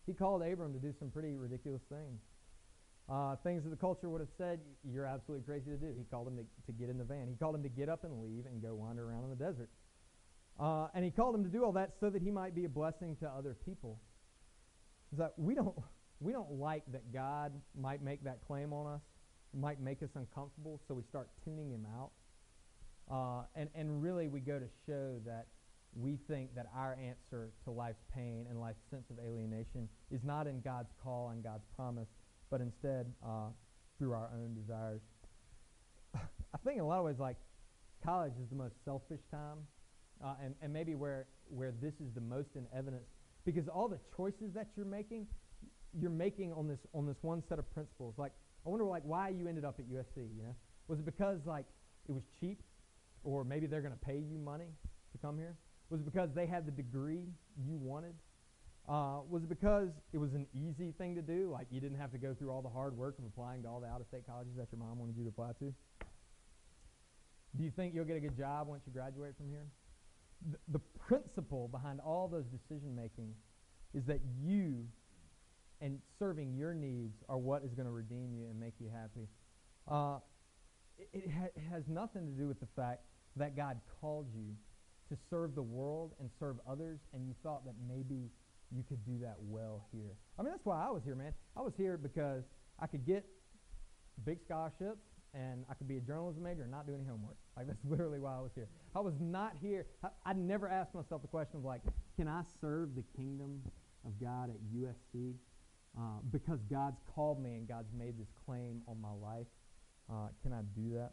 [0.07, 2.21] He called Abram to do some pretty ridiculous things.
[3.09, 5.95] Uh, things that the culture would have said, you're absolutely crazy to do.
[5.97, 7.29] He called him to, to get in the van.
[7.29, 9.71] He called him to get up and leave and go wander around in the desert.
[10.59, 12.69] Uh, and he called him to do all that so that he might be a
[12.69, 14.01] blessing to other people.
[15.12, 15.77] That we don't,
[16.19, 19.03] we don't like that God might make that claim on us,
[19.55, 22.11] might make us uncomfortable, so we start tuning him out.
[23.09, 25.47] Uh, and, and really, we go to show that
[25.95, 30.47] we think that our answer to life's pain and life's sense of alienation is not
[30.47, 32.09] in God's call and God's promise,
[32.51, 33.49] but instead uh,
[33.99, 35.01] through our own desires.
[36.15, 37.37] I think in a lot of ways, like
[38.05, 39.59] college is the most selfish time,
[40.25, 43.07] uh, and, and maybe where, where this is the most in evidence,
[43.45, 45.27] because all the choices that you're making,
[45.99, 48.15] you're making on this on this one set of principles.
[48.17, 48.33] Like,
[48.67, 50.17] I wonder, like, why you ended up at USC.
[50.17, 50.55] You know,
[50.89, 51.67] was it because like
[52.09, 52.63] it was cheap,
[53.25, 54.69] or maybe they're going to pay you money
[55.13, 55.57] to come here?
[55.91, 57.23] Was it because they had the degree
[57.65, 58.15] you wanted?
[58.88, 61.51] Uh, was it because it was an easy thing to do?
[61.53, 63.81] Like you didn't have to go through all the hard work of applying to all
[63.81, 65.75] the out-of-state colleges that your mom wanted you to apply to?
[67.57, 69.66] Do you think you'll get a good job once you graduate from here?
[70.53, 73.35] The, the principle behind all those decision making
[73.94, 74.85] is that you
[75.81, 79.27] and serving your needs are what is going to redeem you and make you happy.
[79.90, 80.18] Uh,
[80.99, 83.03] it, it, ha- it has nothing to do with the fact
[83.37, 84.55] that God called you
[85.09, 88.31] to serve the world and serve others, and you thought that maybe
[88.75, 90.17] you could do that well here.
[90.39, 91.33] I mean, that's why I was here, man.
[91.57, 92.45] I was here because
[92.81, 93.25] I could get
[94.25, 97.37] big scholarships and I could be a journalism major and not do any homework.
[97.57, 98.69] Like, that's literally why I was here.
[98.95, 99.87] I was not here.
[100.03, 101.83] I, I never asked myself the question of, like,
[102.17, 103.61] can I serve the kingdom
[104.05, 105.35] of God at USC?
[105.99, 109.47] Uh, because God's called me and God's made this claim on my life.
[110.11, 111.13] Uh, can I do that?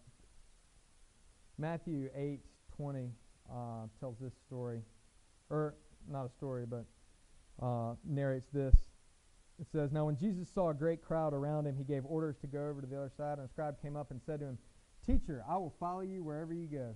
[1.58, 2.40] Matthew 8
[2.76, 3.12] 20
[3.50, 3.54] uh,
[4.00, 4.82] tells this story,
[5.50, 5.76] or
[6.10, 6.86] not a story, but
[7.62, 8.76] uh, narrates this.
[9.60, 12.48] It says, Now when Jesus saw a great crowd around him, he gave orders to
[12.48, 14.58] go over to the other side, and a scribe came up and said to him,
[15.06, 16.96] Teacher, I will follow you wherever you go.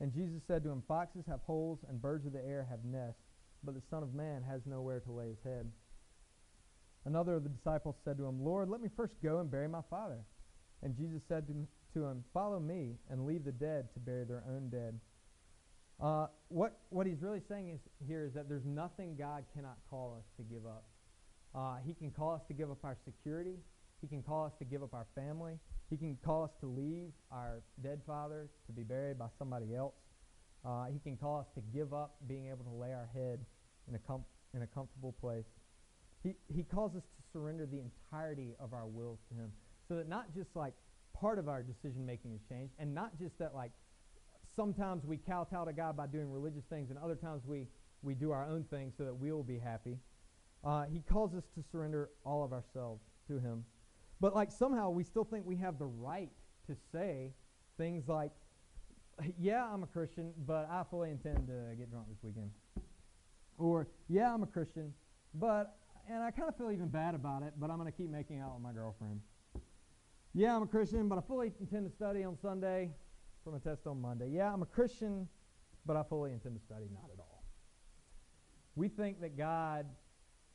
[0.00, 3.22] And Jesus said to him, Foxes have holes, and birds of the air have nests,
[3.64, 5.70] but the Son of Man has nowhere to lay his head.
[7.06, 9.82] Another of the disciples said to him, Lord, let me first go and bury my
[9.88, 10.18] father.
[10.82, 11.46] And Jesus said
[11.94, 14.98] to him, Follow me, and leave the dead to bury their own dead.
[16.00, 20.16] Uh, what, what he's really saying is, here is that there's nothing God cannot call
[20.18, 20.84] us to give up.
[21.54, 23.56] Uh, he can call us to give up our security.
[24.02, 25.58] He can call us to give up our family.
[25.88, 29.94] He can call us to leave our dead father to be buried by somebody else.
[30.64, 33.40] Uh, he can call us to give up being able to lay our head
[33.88, 35.44] in a, com- in a comfortable place.
[36.22, 39.52] He, he calls us to surrender the entirety of our wills to him
[39.88, 40.74] so that not just like
[41.14, 43.70] part of our decision making is changed and not just that like
[44.56, 47.68] sometimes we kowtow to God by doing religious things and other times we,
[48.02, 49.98] we do our own things so that we will be happy.
[50.64, 53.64] Uh, he calls us to surrender all of ourselves to him.
[54.20, 56.30] But like somehow we still think we have the right
[56.66, 57.32] to say
[57.76, 58.32] things like,
[59.38, 62.50] yeah, I'm a Christian, but I fully intend to get drunk this weekend.
[63.58, 64.92] Or, yeah, I'm a Christian,
[65.34, 65.76] but,
[66.10, 68.40] and I kind of feel even bad about it, but I'm going to keep making
[68.40, 69.20] out with my girlfriend.
[70.34, 72.90] Yeah, I'm a Christian, but I fully intend to study on Sunday
[73.46, 74.28] for my test on Monday.
[74.28, 75.28] Yeah, I'm a Christian,
[75.86, 77.44] but I fully intend to study not at all.
[78.74, 79.86] We think that God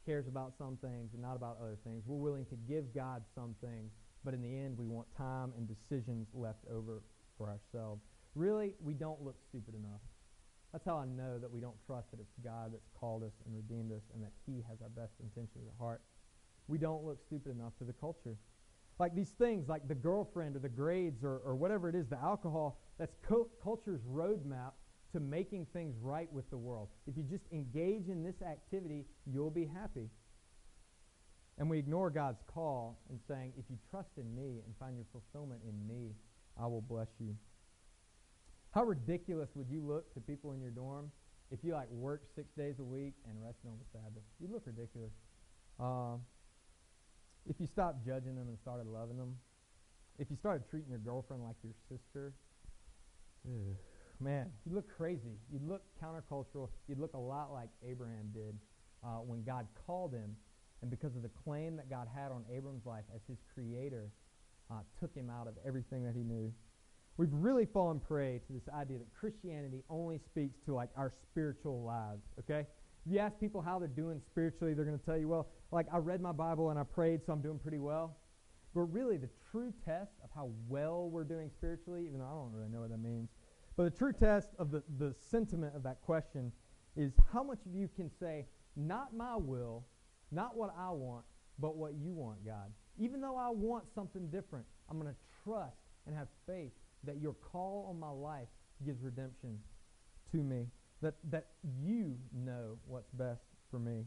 [0.06, 2.04] cares about some things and not about other things.
[2.06, 3.94] We're willing to give God some things,
[4.26, 7.02] but in the end, we want time and decisions left over
[7.38, 8.02] for ourselves.
[8.36, 10.02] Really, we don't look stupid enough.
[10.74, 13.56] That's how I know that we don't trust that it's God that's called us and
[13.56, 16.02] redeemed us and that He has our best intentions at heart.
[16.68, 18.36] We don't look stupid enough to the culture.
[19.02, 22.20] Like these things, like the girlfriend or the grades or, or whatever it is, the
[22.20, 24.74] alcohol, that's co- culture's roadmap
[25.12, 26.90] to making things right with the world.
[27.08, 30.12] If you just engage in this activity, you'll be happy.
[31.58, 35.08] And we ignore God's call and saying, if you trust in me and find your
[35.12, 36.12] fulfillment in me,
[36.56, 37.36] I will bless you.
[38.70, 41.12] How ridiculous would you look to people in your dorm
[41.50, 44.22] if you like worked six days a week and rested on the Sabbath?
[44.40, 45.14] You'd look ridiculous.
[45.80, 46.18] Uh,
[47.50, 49.36] if you stopped judging them and started loving them,
[50.20, 52.34] if you started treating your girlfriend like your sister,
[53.48, 53.76] ugh,
[54.20, 55.40] man, you'd look crazy.
[55.52, 56.70] You'd look countercultural.
[56.88, 58.58] You'd look a lot like Abraham did
[59.04, 60.36] uh, when God called him,
[60.82, 64.12] and because of the claim that God had on Abram's life as his creator,
[64.70, 66.52] uh, took him out of everything that he knew.
[67.18, 71.84] We've really fallen prey to this idea that Christianity only speaks to like our spiritual
[71.84, 72.66] lives, okay?
[73.06, 75.98] You ask people how they're doing spiritually, they're going to tell you, well, like I
[75.98, 78.18] read my Bible and I prayed, so I'm doing pretty well.
[78.74, 82.54] But really, the true test of how well we're doing spiritually, even though I don't
[82.54, 83.30] really know what that means,
[83.76, 86.52] but the true test of the, the sentiment of that question
[86.96, 89.86] is how much of you can say, not my will,
[90.32, 91.26] not what I want,
[91.60, 92.72] but what you want, God.
[92.98, 96.72] Even though I want something different, I'm going to trust and have faith
[97.04, 98.48] that your call on my life
[98.86, 99.58] gives redemption
[100.32, 100.68] to me,
[101.02, 101.48] that, that
[101.84, 104.06] you know what's best for me.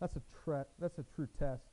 [0.00, 1.64] That's a, tre- that's a true test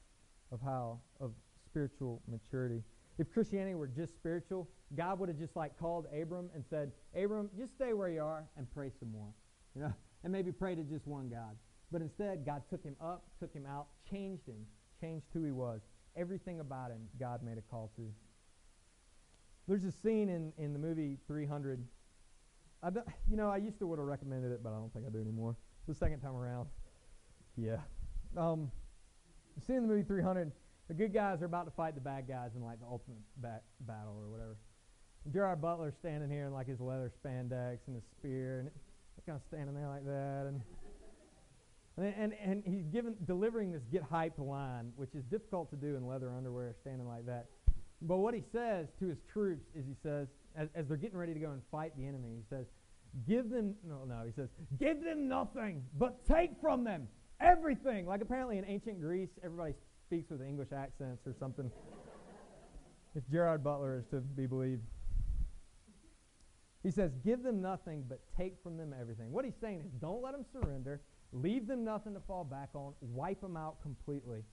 [0.51, 1.31] of how, of
[1.65, 2.83] spiritual maturity.
[3.17, 7.49] If Christianity were just spiritual, God would have just like called Abram and said, Abram,
[7.57, 9.29] just stay where you are and pray some more.
[9.75, 11.55] You know, and maybe pray to just one God.
[11.91, 14.65] But instead, God took him up, took him out, changed him,
[14.99, 15.81] changed who he was.
[16.15, 18.01] Everything about him, God made a call to.
[19.67, 21.83] There's a scene in, in the movie 300.
[22.83, 22.89] I
[23.29, 25.19] you know, I used to would have recommended it, but I don't think I do
[25.19, 25.55] anymore.
[25.87, 26.67] The second time around,
[27.55, 27.77] yeah.
[28.35, 28.71] Um,
[29.67, 30.51] in the movie 300,
[30.87, 33.63] the good guys are about to fight the bad guys in like the ultimate bat-
[33.81, 34.57] battle or whatever.
[35.31, 38.71] Gerard Butler standing here in like his leather spandex and his spear, and
[39.25, 40.61] kind of standing there like that, and
[41.97, 45.95] and, and, and he's given delivering this get hyped line, which is difficult to do
[45.95, 47.47] in leather underwear, standing like that.
[48.01, 50.27] But what he says to his troops is he says,
[50.57, 52.65] as, as they're getting ready to go and fight the enemy, he says,
[53.27, 57.07] give them, no, no, he says, give them nothing, but take from them
[57.39, 58.05] everything.
[58.05, 59.73] Like apparently in ancient Greece, everybody
[60.05, 61.71] speaks with English accents or something.
[63.15, 64.81] if Gerard Butler is to be believed.
[66.83, 69.31] He says, give them nothing, but take from them everything.
[69.31, 71.01] What he's saying is, don't let them surrender.
[71.33, 72.93] Leave them nothing to fall back on.
[73.01, 74.43] Wipe them out completely.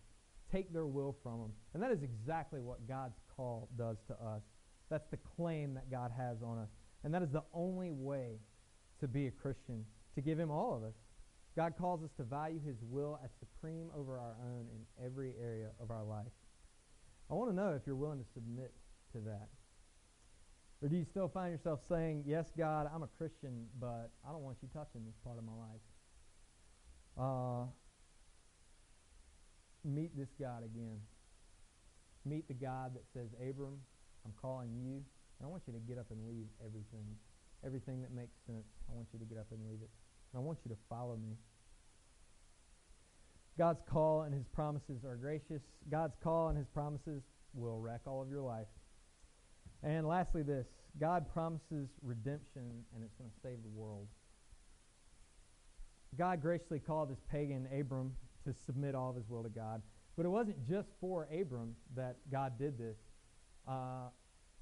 [0.50, 1.52] Take their will from them.
[1.74, 4.42] And that is exactly what God's call does to us.
[4.94, 6.68] That's the claim that God has on us.
[7.02, 8.38] And that is the only way
[9.00, 10.94] to be a Christian, to give him all of us.
[11.56, 15.70] God calls us to value his will as supreme over our own in every area
[15.80, 16.30] of our life.
[17.28, 18.72] I want to know if you're willing to submit
[19.14, 19.48] to that.
[20.80, 24.44] Or do you still find yourself saying, Yes, God, I'm a Christian, but I don't
[24.44, 25.82] want you touching this part of my life?
[27.18, 27.66] Uh,
[29.84, 31.00] meet this God again.
[32.24, 33.80] Meet the God that says, Abram,
[34.24, 35.02] I'm calling you,
[35.38, 37.06] and I want you to get up and leave everything.
[37.64, 39.90] Everything that makes sense, I want you to get up and leave it.
[40.32, 41.36] And I want you to follow me.
[43.56, 45.62] God's call and his promises are gracious.
[45.90, 47.22] God's call and his promises
[47.54, 48.66] will wreck all of your life.
[49.82, 50.66] And lastly, this
[50.98, 54.06] God promises redemption, and it's going to save the world.
[56.16, 59.82] God graciously called this pagan Abram to submit all of his will to God.
[60.16, 62.96] But it wasn't just for Abram that God did this.
[63.66, 64.08] Uh,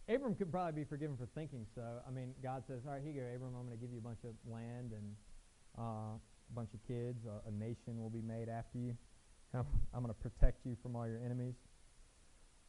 [0.08, 1.82] Abram could probably be forgiven for thinking so.
[2.06, 3.98] I mean, God says, all right, here you go, Abram, I'm going to give you
[3.98, 5.14] a bunch of land and
[5.78, 7.24] uh, a bunch of kids.
[7.26, 8.96] A, nation will be made after you.
[9.54, 11.54] I'm, I'm going to protect you from all your enemies.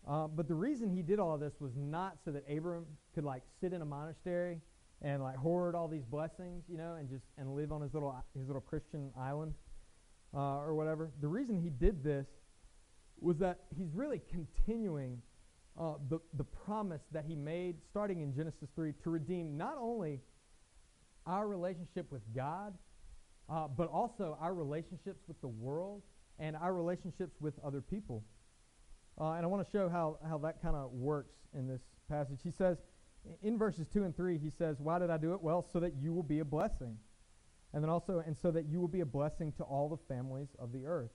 [0.07, 3.41] Uh, but the reason he did all this was not so that Abram could like
[3.61, 4.59] sit in a monastery
[5.01, 8.13] and like hoard all these blessings, you know, and just and live on his little
[8.37, 9.53] his little Christian island
[10.33, 11.11] uh, or whatever.
[11.21, 12.25] The reason he did this
[13.19, 15.21] was that he's really continuing
[15.79, 20.21] uh, the the promise that he made starting in Genesis three to redeem not only
[21.25, 22.73] our relationship with God,
[23.49, 26.01] uh, but also our relationships with the world
[26.39, 28.23] and our relationships with other people.
[29.19, 32.39] Uh, and I want to show how, how that kind of works in this passage.
[32.43, 32.77] He says,
[33.41, 35.41] in verses 2 and 3, he says, Why did I do it?
[35.41, 36.97] Well, so that you will be a blessing.
[37.73, 40.49] And then also, and so that you will be a blessing to all the families
[40.59, 41.11] of the earth.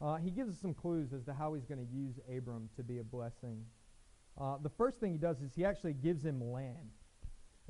[0.00, 2.82] Uh, he gives us some clues as to how he's going to use Abram to
[2.82, 3.64] be a blessing.
[4.38, 6.90] Uh, the first thing he does is he actually gives him land.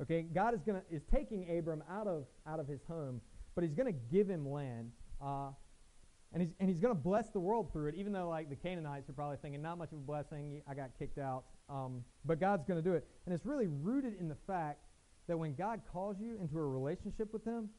[0.01, 3.21] Okay, God is going to is taking Abram out of out of his home,
[3.55, 4.91] but he's going to give him land.
[5.21, 5.49] Uh,
[6.33, 8.55] and he's, and he's going to bless the world through it, even though, like, the
[8.55, 11.45] Canaanites are probably thinking, not much of a blessing, I got kicked out.
[11.69, 13.07] Um, but God's going to do it.
[13.25, 14.81] And it's really rooted in the fact
[15.27, 17.69] that when God calls you into a relationship with Him,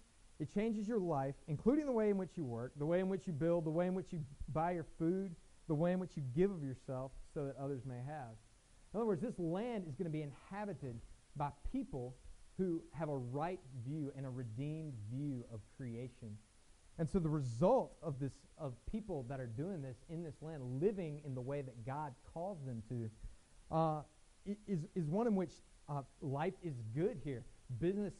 [0.41, 3.27] it changes your life, including the way in which you work, the way in which
[3.27, 4.21] you build, the way in which you
[4.53, 5.35] buy your food,
[5.67, 8.37] the way in which you give of yourself so that others may have.
[8.93, 11.01] In other words, this land is going to be inhabited
[11.37, 12.17] by people
[12.57, 16.37] who have a right view and a redeemed view of creation
[16.99, 20.81] and so the result of this of people that are doing this in this land,
[20.83, 23.11] living in the way that God calls them to,
[23.71, 24.03] uh,
[24.67, 25.53] is is one in which
[25.89, 27.45] uh, life is good here.
[27.79, 28.15] Business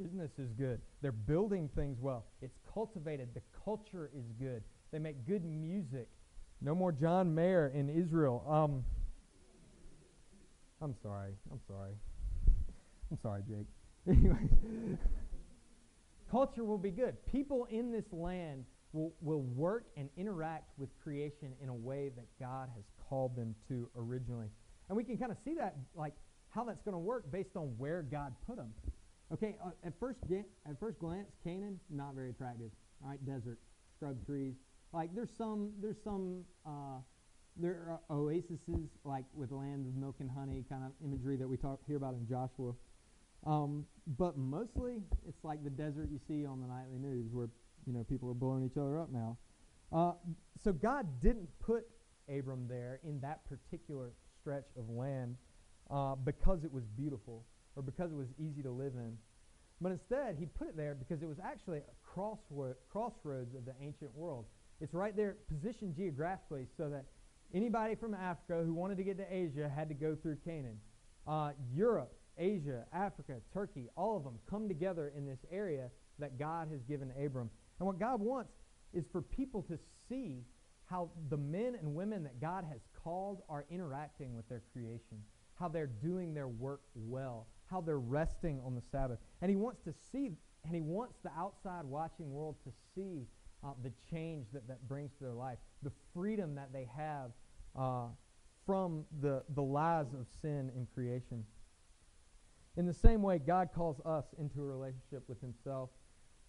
[0.00, 0.80] business is good.
[1.00, 2.24] They're building things well.
[2.40, 3.28] It's cultivated.
[3.34, 4.62] The culture is good.
[4.92, 6.08] They make good music.
[6.60, 8.44] No more John Mayer in Israel.
[8.48, 8.84] Um,
[10.80, 11.32] I'm sorry.
[11.50, 11.92] I'm sorry.
[13.10, 13.66] I'm sorry, Jake.
[14.08, 14.48] Anyway
[16.32, 17.14] culture will be good.
[17.30, 22.24] People in this land will, will work and interact with creation in a way that
[22.40, 24.48] God has called them to originally.
[24.88, 26.14] And we can kind of see that, like,
[26.48, 28.72] how that's going to work based on where God put them.
[29.32, 32.70] Okay, uh, at first at first glance, Canaan not very attractive.
[33.02, 33.58] All right, desert,
[33.96, 34.54] scrub trees.
[34.92, 37.00] Like there's some there's some uh,
[37.56, 38.60] there are oases
[39.04, 42.14] like with land of milk and honey kind of imagery that we talk hear about
[42.14, 42.72] in Joshua.
[43.46, 43.86] Um,
[44.18, 47.48] but mostly, it's like the desert you see on the nightly news, where
[47.86, 49.38] you know people are blowing each other up now.
[49.90, 50.12] Uh,
[50.62, 51.86] so God didn't put
[52.28, 55.36] Abram there in that particular stretch of land
[55.90, 57.44] uh, because it was beautiful
[57.76, 59.16] or because it was easy to live in.
[59.80, 63.74] But instead, he put it there because it was actually a crossroad, crossroads of the
[63.80, 64.46] ancient world.
[64.80, 67.06] It's right there, positioned geographically, so that
[67.54, 70.78] anybody from Africa who wanted to get to Asia had to go through Canaan.
[71.26, 76.68] Uh, Europe Asia, Africa, Turkey, all of them come together in this area that God
[76.70, 77.50] has given Abram.
[77.78, 78.52] And what God wants
[78.92, 80.44] is for people to see
[80.86, 85.22] how the men and women that God has called are interacting with their creation,
[85.54, 89.18] how they're doing their work well, how they're resting on the Sabbath.
[89.40, 90.32] And he wants to see,
[90.64, 93.26] and he wants the outside watching world to see
[93.64, 97.30] uh, the change that that brings to their life, the freedom that they have
[97.76, 98.06] uh,
[98.66, 101.44] from the, the lies of sin in creation.
[102.76, 105.90] In the same way, God calls us into a relationship with Himself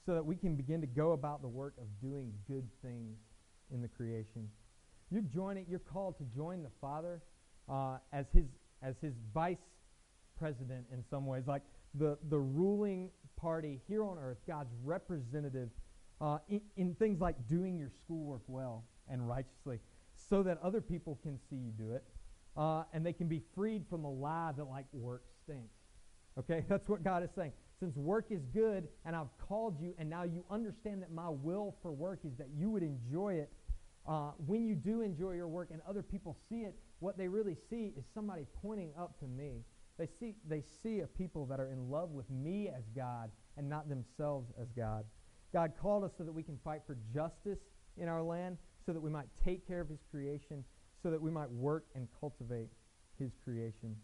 [0.05, 3.17] so that we can begin to go about the work of doing good things
[3.71, 4.49] in the creation.
[5.09, 5.65] You're joining.
[5.69, 7.21] You're called to join the Father
[7.69, 8.45] uh, as His
[8.81, 9.57] as His vice
[10.43, 11.61] president in some ways, like
[11.95, 15.69] the the ruling party here on earth, God's representative
[16.19, 19.79] uh, in, in things like doing your schoolwork well and righteously,
[20.29, 22.03] so that other people can see you do it,
[22.57, 25.75] uh, and they can be freed from the lie that like work stinks.
[26.37, 27.53] Okay, that's what God is saying.
[27.79, 31.75] Since work is good and I've called you, and now you understand that my will
[31.81, 33.49] for work is that you would enjoy it.
[34.05, 37.55] Uh, when you do enjoy your work and other people see it, what they really
[37.69, 39.63] see is somebody pointing up to me.
[39.97, 43.69] They see, they see a people that are in love with me as God and
[43.69, 45.05] not themselves as God.
[45.53, 47.59] God called us so that we can fight for justice
[47.97, 50.63] in our land, so that we might take care of his creation,
[51.03, 52.69] so that we might work and cultivate
[53.19, 53.95] his creation.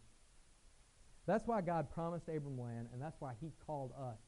[1.26, 4.20] That's why God promised Abram land, and that's why he called us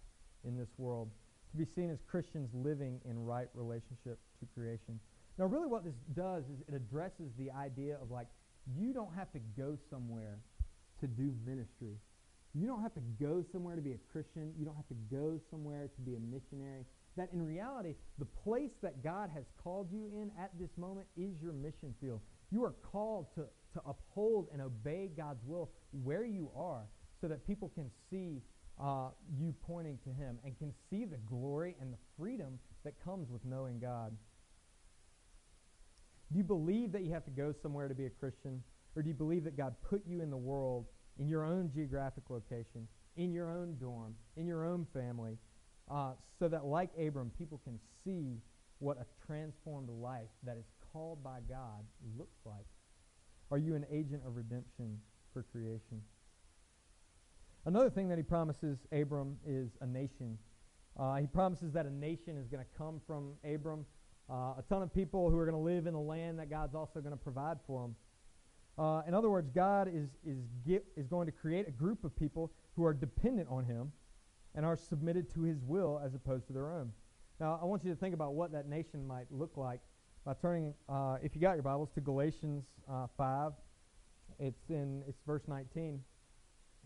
[0.44, 1.10] in this world
[1.52, 5.00] to be seen as Christians living in right relationship to creation.
[5.38, 8.28] Now, really what this does is it addresses the idea of like,
[8.76, 10.40] you don't have to go somewhere
[11.02, 11.98] to do ministry.
[12.54, 14.54] You don't have to go somewhere to be a Christian.
[14.58, 16.86] You don't have to go somewhere to be a missionary.
[17.18, 21.42] that in reality, the place that God has called you in at this moment is
[21.42, 22.22] your mission field.
[22.52, 23.42] You are called to,
[23.74, 25.72] to uphold and obey God's will
[26.04, 26.84] where you are
[27.20, 28.42] so that people can see
[28.82, 33.30] uh, you pointing to Him and can see the glory and the freedom that comes
[33.30, 34.16] with knowing God.
[36.32, 38.64] Do you believe that you have to go somewhere to be a Christian?
[38.96, 40.86] Or do you believe that God put you in the world,
[41.18, 45.38] in your own geographic location, in your own dorm, in your own family,
[45.90, 48.42] uh, so that, like Abram, people can see
[48.80, 51.86] what a transformed life that is called by God
[52.18, 52.66] looks like?
[53.52, 55.00] Are you an agent of redemption
[55.34, 56.02] for creation?
[57.66, 60.38] Another thing that he promises Abram is a nation.
[60.98, 63.86] Uh, he promises that a nation is going to come from Abram,
[64.30, 66.74] uh, a ton of people who are going to live in the land that God's
[66.74, 67.96] also going to provide for them.
[68.78, 72.16] Uh, in other words, God is, is, get, is going to create a group of
[72.16, 73.92] people who are dependent on him
[74.56, 76.92] and are submitted to his will as opposed to their own.
[77.40, 79.80] Now, I want you to think about what that nation might look like
[80.26, 83.52] by turning, uh, if you got your Bibles, to Galatians uh, 5.
[84.40, 86.00] It's in it's verse 19.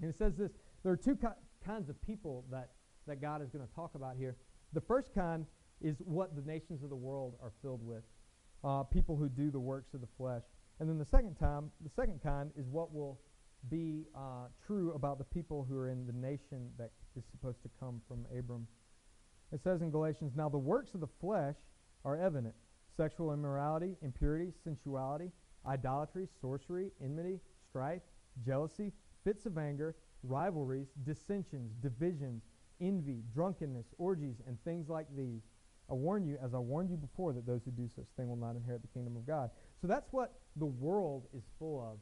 [0.02, 0.52] And it says this
[0.84, 1.28] there are two ki-
[1.66, 2.72] kinds of people that,
[3.08, 4.36] that God is going to talk about here.
[4.74, 5.46] The first kind
[5.82, 8.04] is what the nations of the world are filled with
[8.64, 10.44] uh, people who do the works of the flesh.
[10.80, 13.20] And then the second time, the second kind is what will
[13.70, 17.70] be uh, true about the people who are in the nation that is supposed to
[17.80, 18.68] come from Abram.
[19.52, 21.56] It says in Galatians, Now the works of the flesh
[22.04, 22.54] are evident
[22.96, 25.30] sexual immorality, impurity, sensuality,
[25.68, 28.02] idolatry, sorcery, enmity, strife,
[28.46, 28.92] jealousy,
[29.24, 32.44] fits of anger, rivalries, dissensions, divisions,
[32.80, 35.42] envy, drunkenness, orgies, and things like these.
[35.90, 38.36] I warn you, as I warned you before, that those who do such thing will
[38.36, 39.50] not inherit the kingdom of God.
[39.82, 42.00] So that's what the world is full of.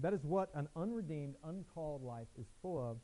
[0.00, 2.96] That is what an unredeemed, uncalled life is full of.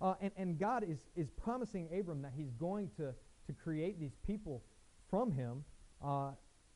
[0.00, 3.14] Uh, and, and God is, is promising Abram that he's going to,
[3.46, 4.62] to create these people
[5.08, 5.64] from him
[6.04, 6.30] uh,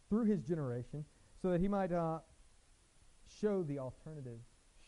[0.09, 1.05] through his generation
[1.43, 2.19] so that he might uh,
[3.41, 4.39] show the alternative,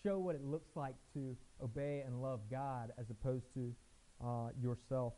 [0.02, 3.74] show what it looks like to obey and love God as opposed to
[4.24, 5.14] uh, yourself.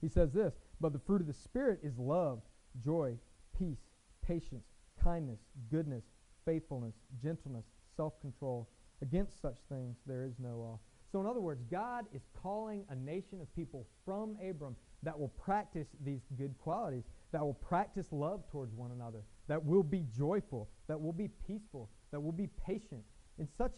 [0.00, 2.40] He says this, but the fruit of the Spirit is love,
[2.82, 3.16] joy,
[3.58, 3.80] peace,
[4.26, 4.64] patience,
[5.02, 5.40] kindness,
[5.70, 6.04] goodness,
[6.48, 8.68] faithfulness, gentleness, self-control.
[9.02, 10.78] Against such things there is no law.
[11.12, 15.28] So in other words, God is calling a nation of people from Abram that will
[15.28, 20.68] practice these good qualities, that will practice love towards one another, that will be joyful,
[20.86, 23.02] that will be peaceful, that will be patient.
[23.38, 23.76] In such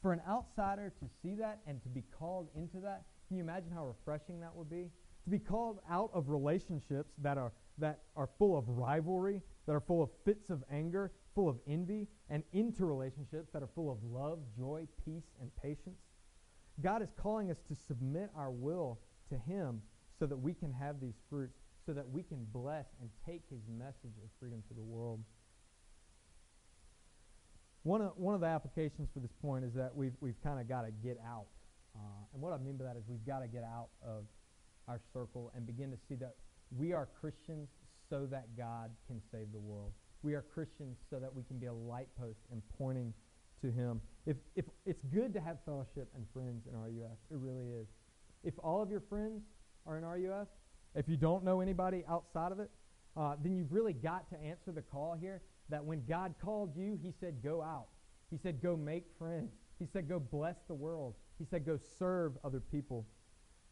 [0.00, 3.70] for an outsider to see that and to be called into that, can you imagine
[3.72, 4.90] how refreshing that would be?
[5.24, 9.80] To be called out of relationships that are, that are full of rivalry, that are
[9.80, 13.98] full of fits of anger, full of envy, and into relationships that are full of
[14.02, 16.00] love, joy, peace, and patience.
[16.80, 18.98] God is calling us to submit our will
[19.28, 19.82] to Him
[20.18, 23.60] so that we can have these fruits, so that we can bless and take His
[23.78, 25.20] message of freedom to the world.
[27.82, 30.66] One of, one of the applications for this point is that we've, we've kind of
[30.66, 31.48] got to get out.
[31.94, 34.24] Uh, and what I mean by that is we've got to get out of
[34.88, 36.36] our circle and begin to see that
[36.74, 37.68] we are Christians
[38.10, 39.92] so that God can save the world.
[40.22, 43.12] We are Christians so that we can be a light post and pointing
[43.62, 44.00] to Him.
[44.26, 47.86] If, if it's good to have fellowship and friends in RUF, it really is.
[48.44, 49.42] If all of your friends
[49.86, 50.48] are in RUF,
[50.94, 52.70] if you don't know anybody outside of it,
[53.16, 56.98] uh, then you've really got to answer the call here that when God called you,
[57.02, 57.86] He said, go out.
[58.30, 59.52] He said, go make friends.
[59.78, 61.14] He said, go bless the world.
[61.38, 63.06] He said, go serve other people.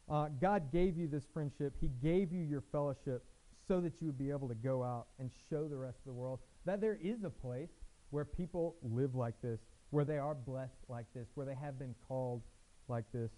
[0.08, 1.74] Uh, God gave you this friendship.
[1.80, 3.24] He gave you your fellowship
[3.68, 6.12] so that you would be able to go out and show the rest of the
[6.12, 7.70] world that there is a place
[8.10, 9.60] where people live like this,
[9.90, 12.42] where they are blessed like this, where they have been called
[12.88, 13.30] like this.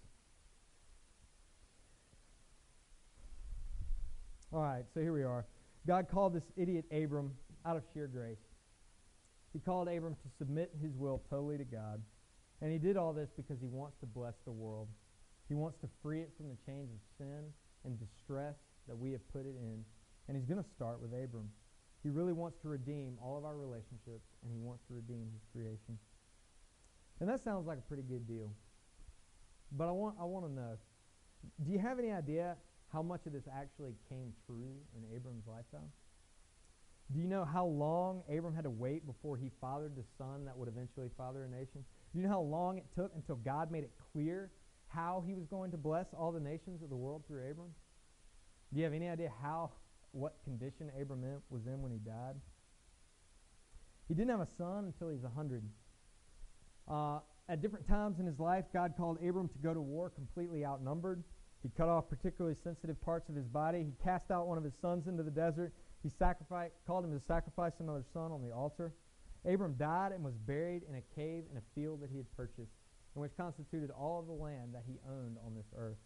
[4.52, 5.46] All right, so here we are.
[5.86, 7.32] God called this idiot Abram
[7.66, 8.38] out of sheer grace.
[9.52, 12.02] He called Abram to submit his will totally to God.
[12.60, 14.88] And he did all this because he wants to bless the world.
[15.48, 17.44] He wants to free it from the chains of sin
[17.84, 18.56] and distress
[18.86, 19.84] that we have put it in.
[20.28, 21.48] And he's going to start with Abram.
[22.02, 25.42] He really wants to redeem all of our relationships, and he wants to redeem his
[25.52, 25.98] creation.
[27.20, 28.52] And that sounds like a pretty good deal.
[29.72, 30.76] But I want, I want to know,
[31.64, 32.56] do you have any idea
[32.92, 35.90] how much of this actually came true in Abram's lifetime?
[37.12, 40.56] Do you know how long Abram had to wait before he fathered the son that
[40.56, 41.84] would eventually father a nation?
[42.12, 44.50] Do you know how long it took until God made it clear
[44.88, 47.68] how he was going to bless all the nations of the world through Abram?
[48.72, 49.70] Do you have any idea how,
[50.18, 52.34] what condition Abram was in when he died?
[54.08, 55.62] He didn't have a son until he was 100.
[56.88, 60.64] Uh, at different times in his life, God called Abram to go to war completely
[60.64, 61.22] outnumbered.
[61.62, 63.78] He cut off particularly sensitive parts of his body.
[63.84, 65.72] He cast out one of his sons into the desert.
[66.02, 68.94] He sacrificed, called him to sacrifice another son on the altar.
[69.44, 72.72] Abram died and was buried in a cave in a field that he had purchased,
[73.14, 75.98] and which constituted all of the land that he owned on this earth.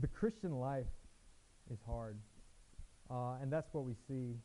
[0.00, 0.86] The Christian life
[1.70, 2.18] is hard,
[3.10, 4.36] uh, and that's what we see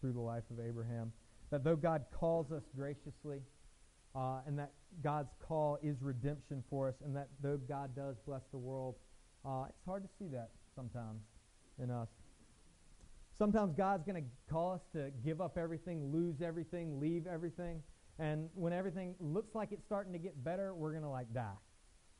[0.00, 1.12] through the life of Abraham.
[1.50, 3.40] That though God calls us graciously,
[4.14, 4.72] uh, and that
[5.02, 8.96] God's call is redemption for us, and that though God does bless the world,
[9.44, 11.20] uh, it's hard to see that sometimes
[11.82, 12.08] in us.
[13.36, 17.82] Sometimes God's going to call us to give up everything, lose everything, leave everything,
[18.18, 21.58] and when everything looks like it's starting to get better, we're going to like die,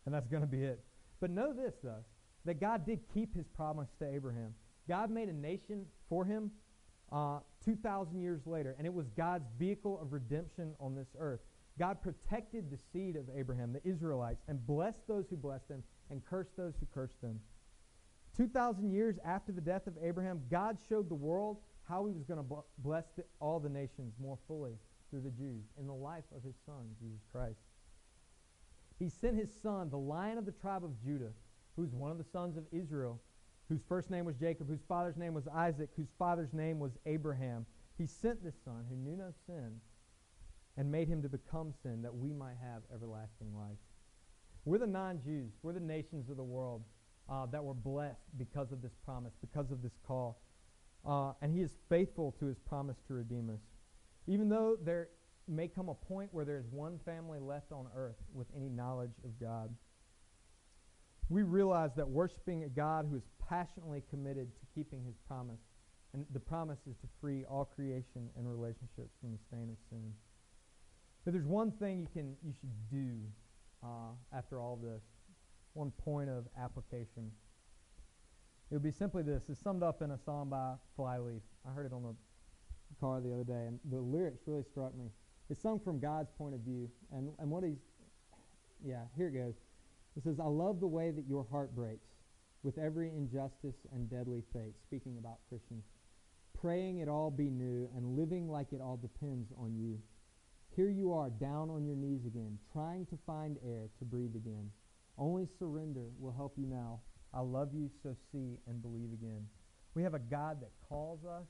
[0.07, 0.81] and that's going to be it.
[1.21, 2.05] But know this though,
[2.45, 4.55] that God did keep His promise to Abraham.
[4.89, 6.51] God made a nation for him
[7.13, 11.41] uh, 2,000 years later, and it was God's vehicle of redemption on this earth.
[11.79, 16.25] God protected the seed of Abraham, the Israelites, and blessed those who blessed them and
[16.25, 17.41] cursed those who cursed them.
[18.37, 21.59] 2,000 years after the death of Abraham, God showed the world
[21.89, 24.73] how he was going to bless the, all the nations more fully
[25.11, 27.61] through the Jews in the life of his son, Jesus Christ.
[28.99, 31.33] He sent his son, the lion of the tribe of Judah,
[31.77, 33.21] who's one of the sons of Israel,
[33.69, 37.67] whose first name was Jacob, whose father's name was Isaac, whose father's name was Abraham.
[37.97, 39.81] He sent this son who knew no sin
[40.77, 43.79] and made him to become sin that we might have everlasting life.
[44.65, 46.83] We're the non Jews, we're the nations of the world
[47.29, 50.41] uh, that were blessed because of this promise, because of this call.
[51.07, 53.61] Uh, and he is faithful to his promise to redeem us.
[54.27, 55.09] Even though there
[55.47, 59.13] may come a point where there is one family left on earth with any knowledge
[59.23, 59.75] of God,
[61.29, 65.61] we realize that worshiping a God who is passionately committed to keeping his promise,
[66.13, 70.13] and the promise is to free all creation and relationships from the stain of sin.
[71.25, 73.19] But there's one thing you can you should do
[73.83, 75.03] uh, after all this,
[75.73, 77.31] one point of application.
[78.71, 79.45] It would be simply this.
[79.49, 81.43] It's summed up in a song by Flyleaf.
[81.67, 82.15] I heard it on the
[83.01, 85.07] car the other day, and the lyrics really struck me.
[85.51, 87.79] It's sung from God's point of view, and, and what he's,
[88.85, 89.55] yeah, here it goes.
[90.17, 92.07] It says, I love the way that your heart breaks
[92.63, 95.85] with every injustice and deadly fate, speaking about Christians,
[96.59, 99.99] praying it all be new and living like it all depends on you.
[100.75, 104.71] Here you are, down on your knees again, trying to find air to breathe again.
[105.19, 107.01] Only surrender will help you now.
[107.33, 109.47] I love you, so see and believe again.
[109.95, 111.47] We have a God that calls us,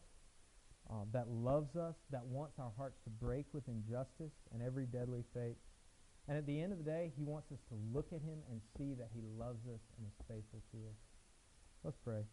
[0.91, 5.25] uh, that loves us, that wants our hearts to break with injustice and every deadly
[5.33, 5.57] fate.
[6.29, 8.61] And at the end of the day, he wants us to look at him and
[8.79, 10.97] see that he loves us and is faithful to us.
[11.85, 12.25] Let's pray.